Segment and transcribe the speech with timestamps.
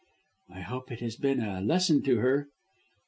[0.49, 2.49] "I hope it has been a lesson to her."